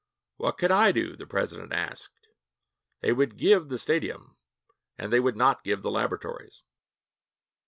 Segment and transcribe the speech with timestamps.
[0.37, 2.27] 'What could I do?' the president asked.
[3.01, 4.35] 'They would give the stadium,
[4.97, 6.63] and they would not give the laboratories.'